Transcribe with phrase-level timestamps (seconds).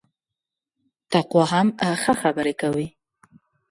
[1.11, 1.67] تقوا هم
[2.01, 2.87] ښه خبري کوي